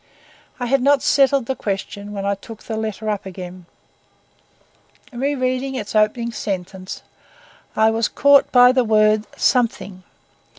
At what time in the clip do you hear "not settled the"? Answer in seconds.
0.81-1.55